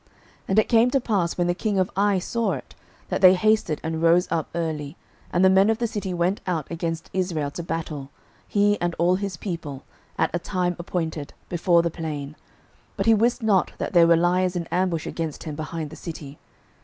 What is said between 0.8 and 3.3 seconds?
to pass, when the king of Ai saw it, that